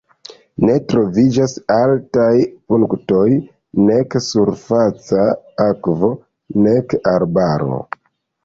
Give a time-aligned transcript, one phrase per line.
[0.67, 2.31] Ne troviĝas altaj
[2.73, 3.27] punktoj,
[3.91, 5.29] nek surfaca
[5.69, 6.11] akvo,
[6.65, 7.79] nek arbaro.